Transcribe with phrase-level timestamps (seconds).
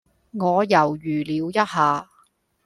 [0.31, 2.09] 我猶豫了一下